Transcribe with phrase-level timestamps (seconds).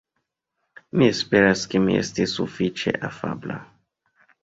[1.01, 3.63] Mi esperas ke mi estis sufiĉe afabla.